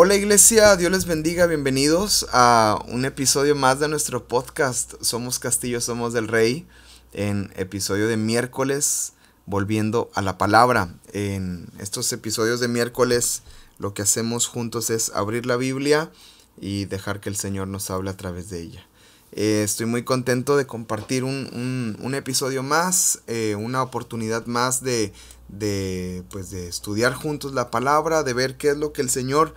[0.00, 5.80] Hola iglesia, Dios les bendiga, bienvenidos a un episodio más de nuestro podcast Somos Castillo,
[5.80, 6.68] Somos del Rey,
[7.12, 9.14] en episodio de miércoles,
[9.44, 10.94] volviendo a la palabra.
[11.12, 13.42] En estos episodios de miércoles
[13.80, 16.12] lo que hacemos juntos es abrir la Biblia
[16.60, 18.86] y dejar que el Señor nos hable a través de ella.
[19.32, 25.12] Eh, estoy muy contento de compartir un, episodio más, eh, una oportunidad más de,
[25.48, 29.54] de, pues de estudiar juntos la palabra, de ver qué es lo que el Señor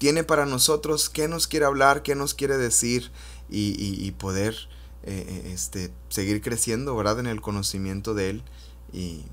[0.00, 3.10] tiene para nosotros, qué nos quiere hablar, qué nos quiere decir
[3.50, 4.56] y, poder
[5.02, 7.20] eh, eh, este, seguir creciendo, ¿verdad?
[7.20, 8.42] En el conocimiento de Él
[8.94, 9.26] y,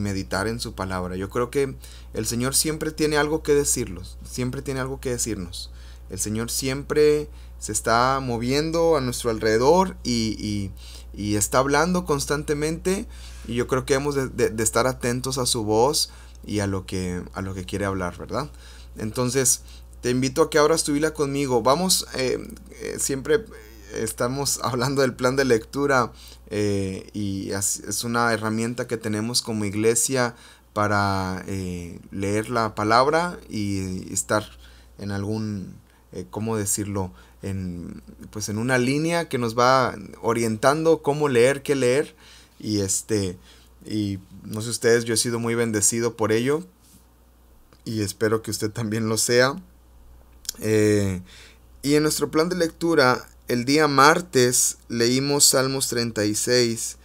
[0.00, 1.16] meditar en su palabra.
[1.16, 1.76] Yo creo que
[2.12, 5.70] el Señor siempre tiene algo que decirlos, siempre tiene algo que decirnos.
[6.10, 10.72] El Señor siempre se está moviendo a nuestro alrededor y,
[11.14, 13.06] está hablando constantemente
[13.48, 16.10] y yo creo que hemos de, de, estar atentos a su voz
[16.46, 18.50] y a lo que, a lo que quiere hablar, ¿verdad?
[18.96, 19.62] Entonces,
[20.04, 21.62] te invito a que abras tu Biblia conmigo.
[21.62, 22.38] Vamos, eh,
[22.82, 23.44] eh, siempre
[23.94, 26.12] estamos hablando del plan de lectura
[26.50, 30.34] eh, y es una herramienta que tenemos como iglesia
[30.74, 31.42] para
[32.10, 34.44] leer la palabra y estar
[34.98, 35.76] en algún,
[36.30, 37.12] ¿cómo decirlo?
[37.42, 42.14] En, pues en una línea que nos va orientando cómo leer, qué leer.
[42.58, 43.38] Y este,
[43.86, 46.64] y no sé ustedes, yo he sido muy bendecido por ello
[47.84, 49.56] y espero que usted también lo sea.
[50.60, 51.22] Eh,
[51.82, 56.96] y en nuestro plan de lectura, el día martes leímos Salmos 36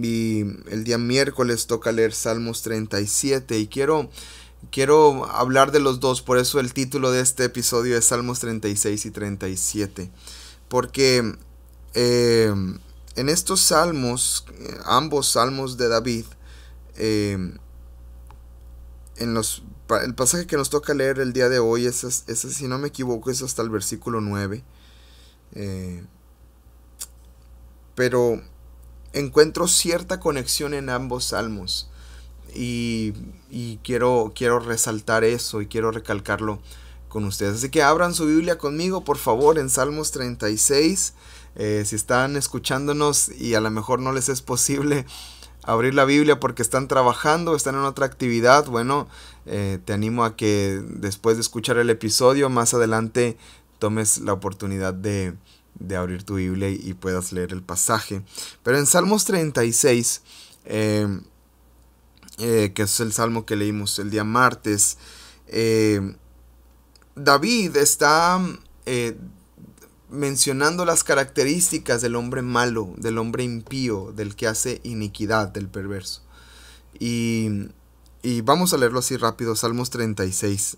[0.00, 4.10] y el día miércoles toca leer Salmos 37 y quiero,
[4.70, 9.06] quiero hablar de los dos, por eso el título de este episodio es Salmos 36
[9.06, 10.10] y 37,
[10.68, 11.36] porque
[11.94, 12.52] eh,
[13.14, 14.46] en estos salmos,
[14.84, 16.24] ambos salmos de David,
[16.96, 17.54] eh,
[19.16, 19.62] en los
[19.96, 23.30] el pasaje que nos toca leer el día de hoy, es, si no me equivoco,
[23.30, 24.62] es hasta el versículo 9.
[25.54, 26.04] Eh,
[27.94, 28.40] pero
[29.12, 31.88] encuentro cierta conexión en ambos salmos.
[32.54, 33.14] Y,
[33.82, 36.60] quiero, quiero resaltar eso y quiero recalcarlo
[37.08, 37.56] con ustedes.
[37.56, 41.14] Así que abran su Biblia conmigo, por favor, en Salmos 36.
[41.54, 45.06] Eh, si están escuchándonos y a lo mejor no les es posible
[45.62, 49.08] abrir la Biblia porque están trabajando, están en otra actividad, bueno,
[49.46, 53.36] eh, te animo a que después de escuchar el episodio, más adelante
[53.78, 55.34] tomes la oportunidad de,
[55.96, 58.22] abrir tu Biblia y, puedas leer el pasaje.
[58.62, 60.22] Pero en Salmos 36,
[60.64, 61.20] eh,
[62.38, 64.98] eh, que es el salmo que leímos el día martes,
[67.14, 68.40] David está
[70.08, 76.22] mencionando las características del hombre malo, del hombre impío, del que hace iniquidad, del perverso.
[76.98, 77.68] Y,
[78.22, 80.76] y vamos a leerlo así rápido, Salmos 36.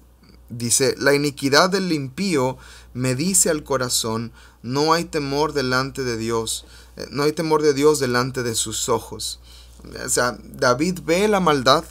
[0.48, 2.56] Dice, la iniquidad del impío
[2.92, 4.32] me dice al corazón,
[4.62, 6.66] no hay temor delante de Dios,
[6.96, 9.40] eh, no hay temor de Dios delante de sus ojos.
[10.04, 11.84] O sea, David ve la maldad,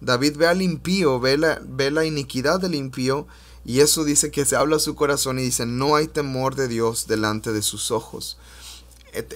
[0.00, 3.26] David ve al impío, ve la, ve la iniquidad del impío
[3.64, 6.68] y eso dice que se habla a su corazón y dice, no hay temor de
[6.68, 8.38] Dios delante de sus ojos.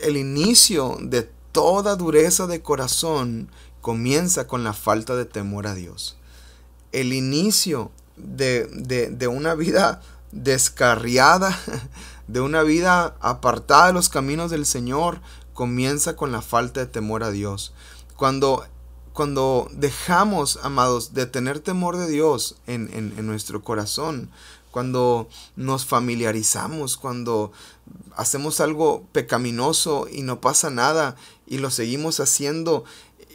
[0.02, 3.50] El inicio de toda dureza de corazón
[3.88, 6.18] comienza con la falta de temor a Dios.
[6.92, 11.58] El inicio de, de una vida descarriada,
[12.28, 15.22] de una vida apartada de los caminos del Señor,
[15.54, 17.72] comienza con la falta de temor a Dios.
[18.14, 18.66] Cuando
[19.14, 24.30] cuando dejamos, amados, de tener temor de Dios en, en, nuestro corazón,
[24.70, 27.50] cuando nos familiarizamos, cuando
[28.16, 31.16] hacemos algo pecaminoso y no pasa nada
[31.48, 32.84] y lo seguimos haciendo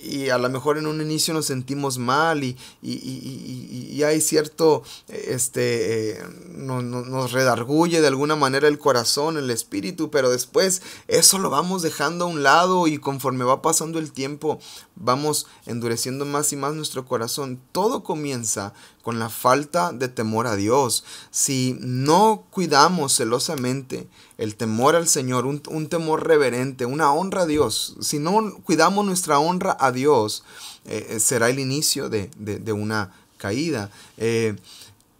[0.04, 6.18] y a lo mejor en un inicio nos sentimos mal y, y, hay cierto, este,
[6.18, 11.82] eh, nos redarguye de alguna manera el corazón, el espíritu, pero después eso lo vamos
[11.82, 14.60] dejando a un lado y conforme va pasando el tiempo
[14.96, 17.60] vamos endureciendo más y más nuestro corazón.
[17.72, 18.74] Todo comienza
[19.04, 21.04] con la falta de temor a Dios.
[21.30, 24.08] Si no cuidamos celosamente
[24.38, 29.40] el temor al Señor, un, temor reverente, una honra a Dios, si no cuidamos nuestra
[29.40, 30.46] honra a Dios,
[30.86, 32.30] eh, eh, será el inicio de,
[32.72, 33.92] una caída.
[34.18, 34.56] Eh,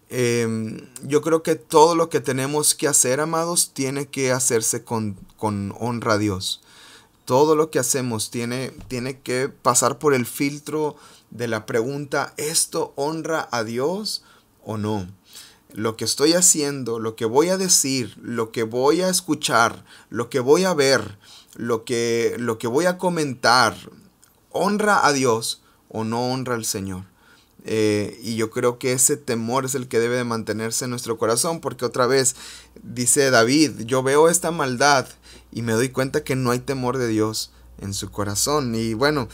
[0.08, 5.14] em, yo creo que todo lo que tenemos que hacer, amados, tiene que hacerse con,
[5.36, 6.62] con honra a Dios.
[7.26, 10.96] Todo lo que hacemos tiene, tiene que pasar por el filtro
[11.34, 14.24] de la pregunta, ¿esto honra a Dios
[14.62, 15.06] o no?
[15.72, 20.30] Lo que estoy haciendo, lo que voy a decir, lo que voy a escuchar, lo
[20.30, 21.18] que voy a ver,
[21.56, 23.76] lo que, lo que voy a comentar,
[24.50, 27.04] ¿honra a Dios o no honra al Señor?
[27.66, 31.18] Eh, y yo creo que ese temor es el que debe de mantenerse en nuestro
[31.18, 32.36] corazón, porque otra vez
[32.82, 35.08] dice David, yo veo esta maldad
[35.50, 37.50] y me doy cuenta que no hay temor de Dios
[37.80, 38.74] en su corazón.
[38.74, 39.28] Y bueno,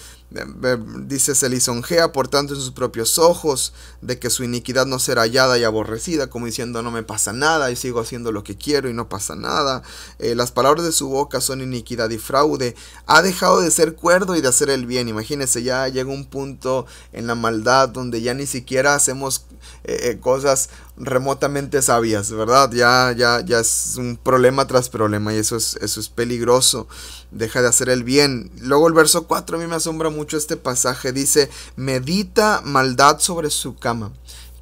[1.06, 5.22] dice, se lisonjea por tanto en sus propios ojos, de que su iniquidad no será
[5.22, 8.88] hallada y aborrecida, como diciendo no me pasa nada y sigo haciendo lo que quiero
[8.88, 9.82] y no pasa nada.
[10.18, 12.76] Eh, las palabras de su boca son iniquidad y fraude.
[13.06, 15.08] Ha dejado de ser cuerdo y de hacer el bien.
[15.08, 19.46] Imagínense, ya llega un punto en la maldad donde ya ni siquiera hacemos
[19.84, 22.70] eh, eh, cosas remotamente sabias, ¿verdad?
[22.72, 26.86] Ya, ya, ya es un problema tras problema y eso es, eso es peligroso.
[27.30, 28.50] Deja de hacer el bien.
[28.60, 31.12] Luego el verso 4 a mí me asombra mucho este pasaje.
[31.12, 34.12] Dice, medita maldad sobre su cama.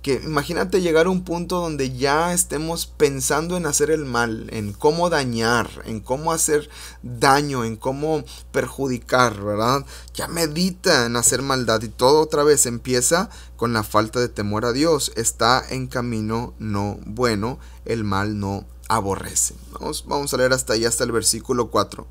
[0.02, 4.72] Que imagínate llegar a un punto donde ya estemos pensando en hacer el mal, en
[4.72, 6.70] cómo dañar, en cómo hacer
[7.02, 8.22] daño, en cómo
[8.52, 9.84] perjudicar, ¿verdad?
[10.14, 14.64] Ya medita en hacer maldad y todo otra vez empieza con la falta de temor
[14.64, 15.11] a Dios.
[15.16, 19.54] Está en camino no bueno, el mal no aborrece.
[19.72, 22.06] Vamos, vamos a leer hasta ahí, hasta el versículo 4.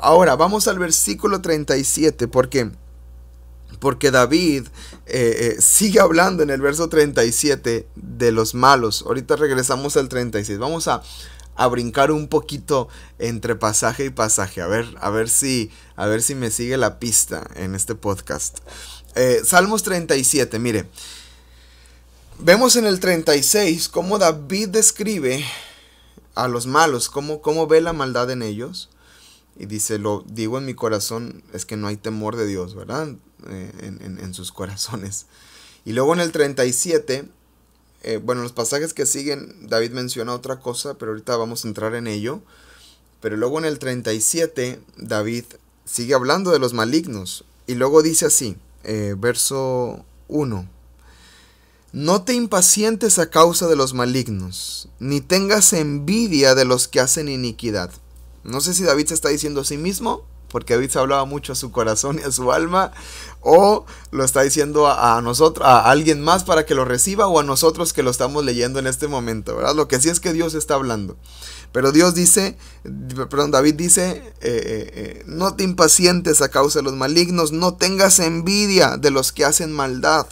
[0.00, 2.70] Ahora vamos al versículo 37 porque
[3.80, 4.66] porque David
[5.06, 9.04] eh, eh, sigue hablando en el verso 37 de los malos.
[9.06, 10.58] Ahorita regresamos al 36.
[10.58, 11.02] Vamos a,
[11.70, 12.88] brincar un poquito
[13.18, 14.60] entre pasaje y pasaje.
[14.60, 18.58] A ver, a ver si, a ver si me sigue la pista en este podcast.
[19.16, 20.86] Eh, Salmos 37, mire.
[22.40, 25.44] Vemos en el 36 cómo David describe
[26.36, 28.88] a los malos, cómo, cómo ve la maldad en ellos.
[29.58, 33.08] Y dice, lo digo en mi corazón, es que no hay temor de Dios, ¿verdad?
[33.48, 33.72] Eh,
[34.20, 35.26] en, sus corazones.
[35.84, 37.28] Y luego en el 37,
[38.04, 41.96] eh, bueno, los pasajes que siguen, David menciona otra cosa, pero ahorita vamos a entrar
[41.96, 42.40] en ello.
[43.20, 45.44] Pero luego en el 37, David
[45.84, 47.44] sigue hablando de los malignos.
[47.66, 50.68] Y luego dice así, eh, verso 1.
[51.92, 57.28] No te impacientes a causa de los malignos, ni tengas envidia de los que hacen
[57.28, 57.90] iniquidad
[58.44, 61.52] no sé si David se está diciendo a sí mismo, porque David se hablaba mucho
[61.52, 62.92] a su corazón y a su alma,
[63.40, 67.44] o lo está diciendo a, nosotros, a alguien más para que lo reciba, o a
[67.44, 69.74] nosotros que lo estamos leyendo en este momento, ¿verdad?
[69.74, 71.16] Lo que sí es que Dios está hablando.
[71.70, 72.56] Pero Dios dice,
[73.28, 77.74] perdón, David dice, eh, eh, eh, no te impacientes a causa de los malignos, no
[77.74, 80.26] tengas envidia de los que hacen maldad,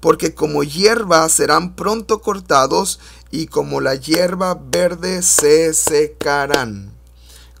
[0.00, 2.98] porque como hierba serán pronto cortados
[3.30, 6.93] y como la hierba verde se secarán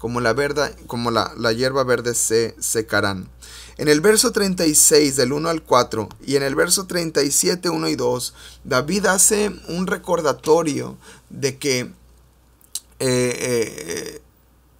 [0.04, 0.34] como la,
[0.86, 3.26] como la, hierba verde se secarán.
[3.78, 7.96] En el verso 36 del 1 al 4 y en el verso 37, 1 y
[7.96, 8.34] 2,
[8.64, 10.98] David hace un recordatorio
[11.30, 11.88] de que eh,
[12.98, 14.22] eh,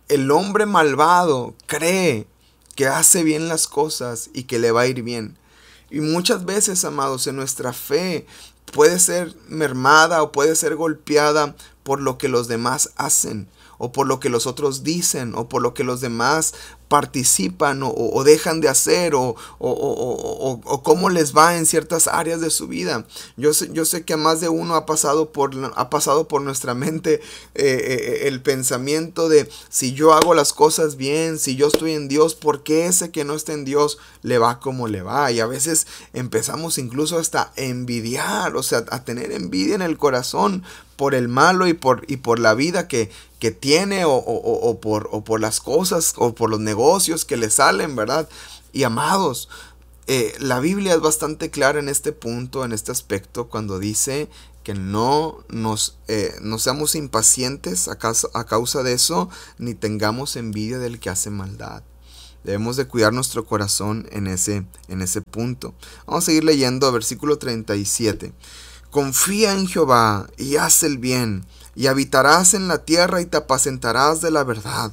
[0.09, 2.26] el hombre malvado cree
[2.75, 5.38] que hace bien las cosas y que le va a ir bien.
[5.88, 8.26] Y muchas veces, amados, en nuestra fe
[8.75, 13.49] puede ser mermada o puede ser golpeada por lo que los demás hacen
[13.79, 16.55] o por lo que los otros dicen, o por lo que los demás
[16.94, 22.69] participan o, dejan de hacer o, o, cómo les va en ciertas áreas de su
[22.69, 23.05] vida.
[23.37, 26.40] Yo sé, yo sé que a más de uno ha pasado por, ha pasado por
[26.42, 27.21] nuestra mente eh,
[27.57, 32.37] eh, el pensamiento de si yo hago las cosas bien, si yo estoy en Dios,
[32.37, 35.33] ¿por qué ese que no está en Dios le va como le va?
[35.33, 40.62] Y a veces empezamos incluso hasta envidiar, o sea, a tener envidia en el corazón
[40.97, 45.25] por el malo y por, y por la vida que, que tiene o, por, o
[45.25, 48.29] por las cosas o por los negocios que le salen, ¿verdad?
[48.73, 49.49] Y amados,
[50.07, 54.29] eh, la Biblia es bastante clara en este punto, en este aspecto, cuando dice
[54.62, 60.37] que no nos eh, no seamos impacientes a causa, a causa de eso, ni tengamos
[60.37, 61.83] envidia del que hace maldad.
[62.45, 65.75] Debemos de cuidar nuestro corazón en ese, en ese punto.
[66.07, 68.35] Vamos a seguir leyendo versículo 37.
[68.91, 74.21] Confía en Jehová y haz el bien y habitarás en la tierra y te apacentarás
[74.21, 74.93] de la verdad.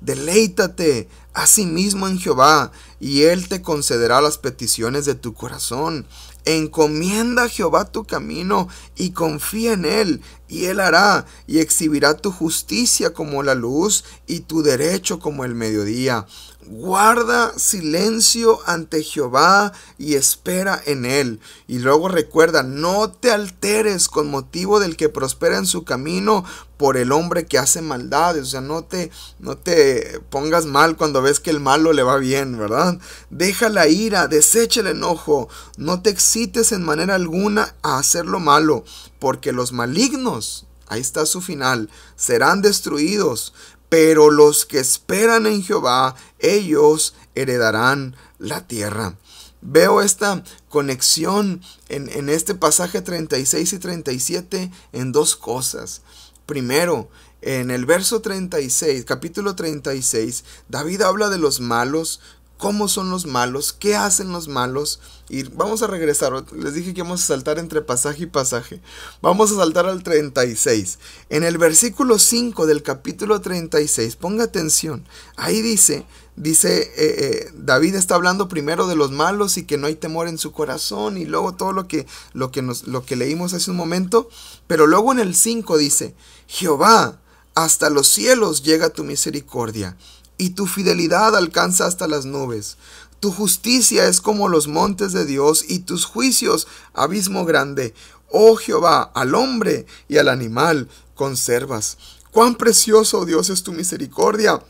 [0.00, 6.06] Deleítate asimismo en Jehová, y Él te concederá las peticiones de tu corazón.
[6.44, 12.32] Encomienda a Jehová tu camino y confía en Él, y Él hará, y exhibirá tu
[12.32, 16.26] justicia como la luz y tu derecho como el mediodía.
[16.70, 21.40] Guarda silencio ante Jehová y espera en él.
[21.66, 26.44] Y luego recuerda, no te alteres con motivo del que prospera en su camino
[26.76, 28.42] por el hombre que hace maldades.
[28.42, 32.18] O sea, no te, no te pongas mal cuando ves que el malo le va
[32.18, 32.98] bien, ¿verdad?
[33.30, 35.48] Deja la ira, desecha el enojo.
[35.78, 38.84] No te excites en manera alguna a hacer lo malo,
[39.18, 43.54] porque los malignos, ahí está su final, serán destruidos
[43.88, 49.16] pero los que esperan en Jehová, ellos heredarán la tierra.
[49.60, 56.02] Veo esta conexión en, en este pasaje 36 y 37 en dos cosas.
[56.46, 57.08] Primero,
[57.40, 62.20] en el verso 36, capítulo 36, David habla de los malos,
[62.58, 65.00] cómo son los malos, qué hacen los malos.
[65.30, 68.82] Y vamos a regresar, les dije que vamos a saltar entre pasaje y pasaje.
[69.22, 70.98] Vamos a saltar al 36.
[71.30, 76.04] En el versículo 5 del capítulo 36, ponga atención, ahí dice,
[76.36, 80.28] dice, eh, eh, David está hablando primero de los malos y que no hay temor
[80.28, 83.76] en su corazón y luego todo lo que, lo que, lo que leímos hace un
[83.76, 84.28] momento.
[84.66, 86.14] Pero luego en el 5 dice,
[86.48, 87.20] Jehová,
[87.54, 89.96] hasta los cielos llega tu misericordia
[90.38, 92.78] y tu fidelidad alcanza hasta las nubes.
[93.20, 97.92] Tu justicia es como los montes de Dios y tus juicios abismo grande.
[98.30, 101.98] Oh Jehová, al hombre y al animal conservas.
[102.30, 104.62] Cuán precioso, oh Dios, es tu misericordia.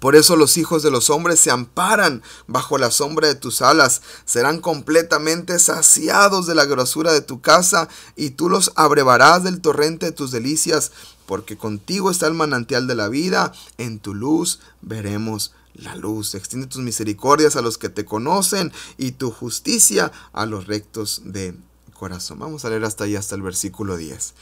[0.00, 4.02] Por eso los hijos de los hombres se amparan bajo la sombra de tus alas,
[4.24, 10.06] serán completamente saciados de la grosura de tu casa, y tú los abrevarás del torrente
[10.06, 10.92] de tus delicias
[11.26, 16.34] porque contigo está el manantial de la vida, en tu luz veremos la luz.
[16.34, 21.54] Extiende tus misericordias a los que te conocen y tu justicia a los rectos de
[21.94, 22.38] corazón.
[22.38, 24.34] Vamos a leer hasta ahí, hasta el versículo 10.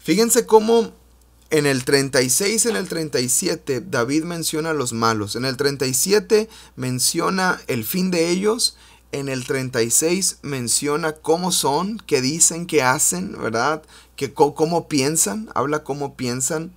[0.00, 0.92] Fíjense cómo
[1.50, 5.36] en el 36, en el 37, David menciona a los malos.
[5.36, 8.76] En el 37 menciona el fin de ellos.
[9.12, 13.82] En el 36 menciona cómo son, qué dicen, qué hacen, ¿verdad?
[14.20, 16.74] que cómo piensan, habla cómo piensan,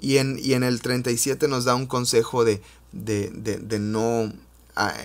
[0.00, 4.32] y en, y en el 37 nos da un consejo de, de, de, no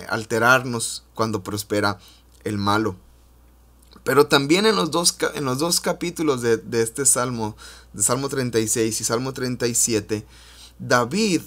[0.09, 1.99] alterarnos cuando prospera
[2.45, 2.95] el malo.
[4.07, 7.57] Pero también en los dos, en los dos capítulos de, este salmo,
[7.91, 10.25] de Salmo 36 y Salmo 37,
[10.79, 11.41] David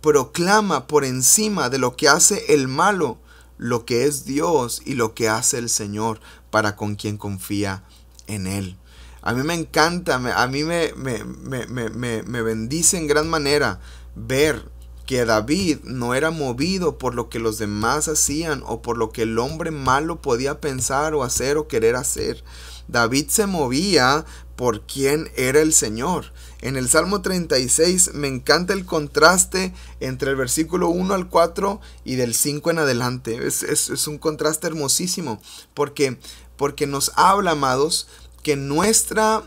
[0.00, 3.18] proclama por encima de lo que hace el malo,
[3.56, 6.20] lo que es Dios y lo que hace el Señor
[6.52, 7.82] para con quien confía
[8.28, 8.76] en Él.
[9.20, 13.80] A mí me encanta, a mí me, me, me, me, bendice en gran manera
[14.14, 14.70] ver
[15.08, 19.22] que David no era movido por lo que los demás hacían o por lo que
[19.22, 22.44] el hombre malo podía pensar o hacer o querer hacer.
[22.88, 26.34] David se movía por quién era el Señor.
[26.60, 32.16] En el Salmo 36 me encanta el contraste entre el versículo 1 al 4 y
[32.16, 33.46] del 5 en adelante.
[33.46, 35.40] Es, es, es un contraste hermosísimo
[35.72, 36.18] porque,
[36.58, 38.08] porque nos habla, amados,
[38.42, 39.42] que nuestra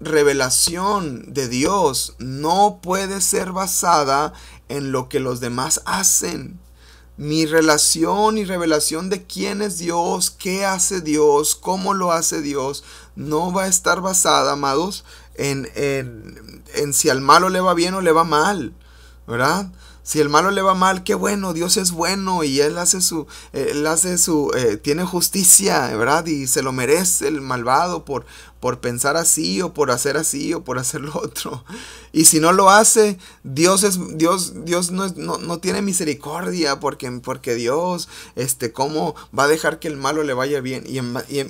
[0.00, 4.32] revelación de Dios no puede ser basada
[4.68, 6.58] en lo que los demás hacen.
[7.16, 12.84] Mi relación y revelación de quién es Dios, qué hace Dios, cómo lo hace Dios,
[13.14, 17.94] no va a estar basada, amados, en, en, en si al malo le va bien
[17.94, 18.74] o le va mal,
[19.26, 19.70] ¿verdad?
[20.06, 23.26] Si el malo le va mal, qué bueno, Dios es bueno y Él hace su,
[23.52, 26.24] Él hace su, eh, tiene justicia, ¿verdad?
[26.26, 28.24] Y se lo merece el malvado por,
[28.60, 31.64] por pensar así o por hacer así o por hacer lo otro.
[32.12, 37.56] Y si no lo hace, Dios es, Dios, Dios no, no, tiene misericordia porque, porque
[37.56, 40.84] Dios, este, ¿cómo va a dejar que el malo le vaya bien?
[40.86, 41.00] Y,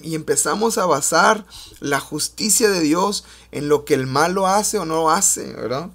[0.09, 1.45] y empezamos a basar
[1.81, 5.91] la justicia de Dios en lo que el malo hace o no hace, ¿verdad?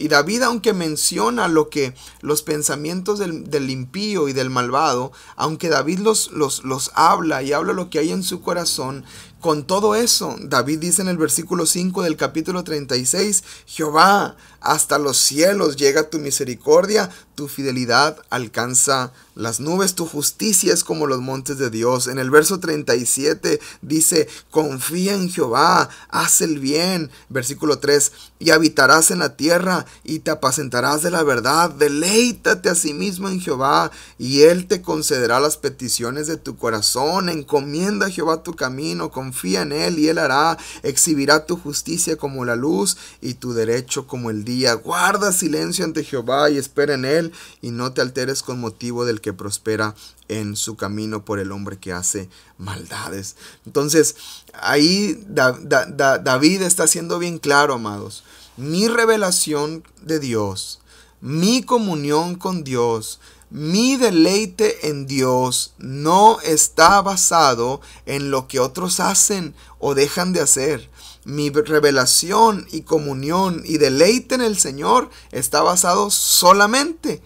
[0.00, 5.98] Y David, aunque menciona lo que los pensamientos del, impío y del malvado, aunque David
[5.98, 9.04] los, los, los habla y habla lo que hay en su corazón,
[9.40, 15.16] con todo eso, David dice en el versículo 5 del capítulo 36, Jehová, hasta los
[15.16, 21.58] cielos llega tu misericordia, tu fidelidad alcanza las nubes, tu justicia es como los montes
[21.58, 22.08] de Dios.
[22.08, 27.08] En el verso 37 dice, confía en Jehová, haz el bien.
[27.28, 31.70] Versículo 3, y habitarás en la tierra y te apacentarás de la verdad.
[31.70, 37.28] Deleítate a sí mismo en Jehová y él te concederá las peticiones de tu corazón.
[37.28, 40.58] Encomienda a Jehová tu camino, confía en él y él hará.
[40.82, 44.74] Exhibirá tu justicia como la luz y tu derecho como el día.
[44.74, 47.27] Guarda silencio ante Jehová y espera en él
[47.62, 49.94] y no te alteres con motivo del que prospera
[50.28, 53.36] en su camino por el hombre que hace maldades.
[53.66, 54.16] Entonces,
[54.52, 58.24] ahí David está siendo bien claro, amados.
[58.56, 60.80] Mi revelación de Dios,
[61.20, 63.20] mi comunión con Dios,
[63.50, 70.40] mi deleite en Dios no está basado en lo que otros hacen o dejan de
[70.40, 70.90] hacer.
[71.28, 77.20] Mi revelación y comunión y deleite en el Señor está basado solamente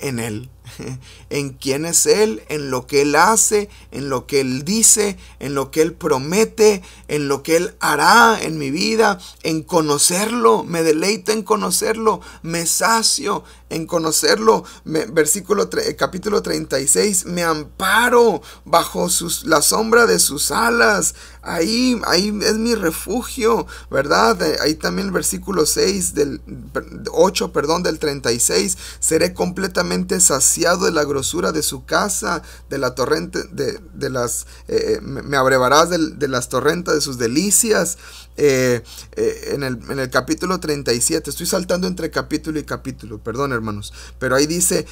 [0.00, 0.48] en Él.
[1.30, 5.54] en quién es Él, en lo que Él hace, en lo que Él dice, en
[5.54, 10.82] lo que Él promete, en lo que Él hará en mi vida, en conocerlo, me
[10.82, 14.64] deleito en conocerlo, me sacio en conocerlo.
[14.84, 21.14] versículo capítulo 36, me amparo bajo sus, la sombra de sus alas.
[21.42, 24.40] Ahí, ahí es mi refugio, ¿verdad?
[24.42, 26.40] Eh, ahí también el versículo 6 del
[27.10, 33.40] 8, perdón, del 36, seré completamente saciado de la de su casa, de la torrente,
[33.50, 37.98] de, las, eh, eh, me abrevarás de, de las torrentas de sus delicias.
[38.40, 38.84] Eh,
[39.16, 41.28] en, el, en, el, capítulo 37.
[41.28, 43.92] Estoy saltando entre capítulo y capítulo, perdón hermanos.
[44.20, 44.86] Pero ahí dice,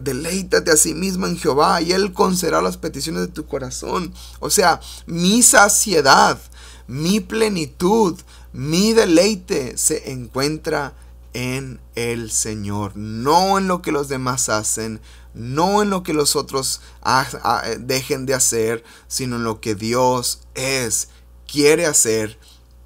[0.00, 4.12] deleítate a sí mismo en Jehová y Él concederá las peticiones de tu corazón.
[4.40, 6.40] O sea, mi saciedad,
[6.88, 8.18] mi plenitud,
[8.52, 10.94] mi deleite se encuentra
[11.34, 15.00] en el Señor, no en lo que los demás hacen,
[15.34, 16.80] no en lo que los otros
[17.80, 21.08] dejen de hacer, sino en lo que Dios es,
[21.46, 22.38] quiere hacer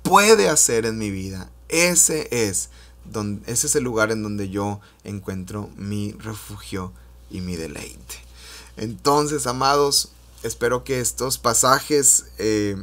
[0.09, 1.50] puede hacer en mi vida.
[1.69, 2.71] Ese es,
[3.05, 6.93] donde, ese es el lugar en donde yo encuentro mi refugio
[7.29, 8.15] y mi deleite.
[8.76, 10.11] Entonces, amados,
[10.43, 12.76] espero que estos pasajes eh,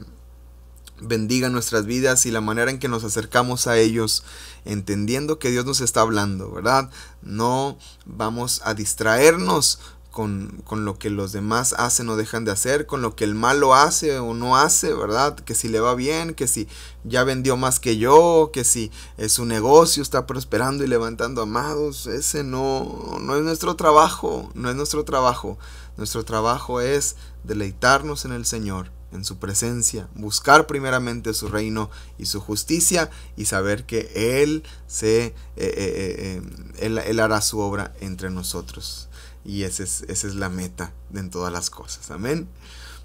[1.01, 4.23] bendigan nuestras vidas y la manera en que nos acercamos a ellos,
[4.65, 6.89] entendiendo que Dios nos está hablando, ¿verdad?
[7.21, 9.79] No vamos a distraernos
[10.13, 13.73] con, lo que los demás hacen o dejan de hacer, con lo que el malo
[13.73, 15.35] hace o no hace, ¿verdad?
[15.35, 16.67] Que si le va bien, que si
[17.03, 18.91] ya vendió más que yo, que si
[19.27, 24.75] su negocio está prosperando y levantando amados, ese no, no es nuestro trabajo, no es
[24.75, 25.57] nuestro trabajo.
[25.97, 32.25] Nuestro trabajo es deleitarnos en el Señor, en su presencia, buscar primeramente su reino y
[32.25, 36.41] su justicia y saber que Él se eh, eh,
[36.77, 39.10] eh, él hará su obra entre nosotros.
[39.46, 42.12] Y esa es, esa es la meta en todas las cosas.
[42.12, 42.48] Amén.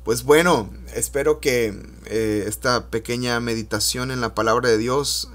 [0.04, 1.74] Pues bueno, espero que
[2.06, 5.30] esta pequeña meditación en la palabra de Dios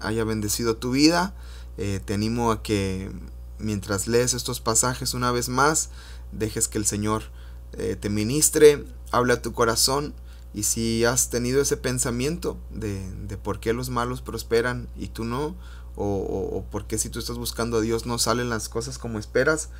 [0.00, 1.34] haya bendecido tu vida.
[1.76, 3.10] Te animo a que
[3.58, 5.88] mientras lees estos pasajes una vez más,
[6.32, 7.22] dejes que el Señor
[7.72, 10.14] te ministre, hable a tu corazón.
[10.54, 15.24] Y si has tenido ese pensamiento de, de por qué los malos prosperan y tú
[15.24, 15.56] no,
[15.96, 18.98] o, o, o por qué si tú estás buscando a Dios no salen las cosas
[18.98, 19.70] como esperas,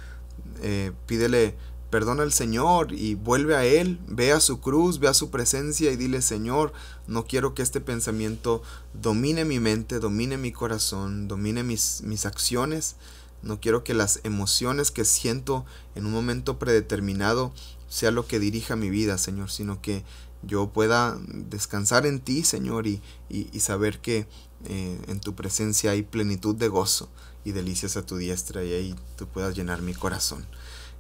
[0.63, 1.57] eh, pídele
[1.91, 5.93] perdón al Señor y vuelve a Él, ve a su cruz, ve a su presencia
[5.93, 6.73] y dile, Señor,
[7.07, 8.63] no quiero que este pensamiento
[8.95, 12.97] domine mi mente, domine mi corazón, domine mis, mis acciones,
[13.43, 17.53] no quiero que las emociones que siento en un momento predeterminado
[17.93, 20.03] sea lo que dirija mi vida, Señor, sino que
[20.43, 24.27] yo pueda descansar en ti, Señor, y, y, saber que
[24.65, 27.11] eh, en tu presencia hay plenitud de gozo
[27.45, 30.47] y delicias a tu diestra y ahí tú puedas llenar mi corazón.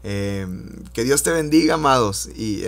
[0.04, 0.46] Eh,
[0.92, 2.64] que Dios te bendiga, amados, y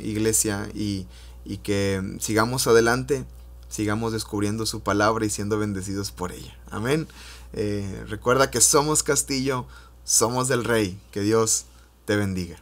[0.00, 1.06] iglesia, y,
[1.44, 3.24] y, que sigamos adelante,
[3.68, 6.56] sigamos descubriendo su palabra y siendo bendecidos por ella.
[6.70, 7.08] Amén.
[7.54, 9.66] Eh, recuerda que somos castillo,
[10.04, 11.00] somos del rey.
[11.10, 11.66] Que Dios
[12.04, 12.56] te bendiga.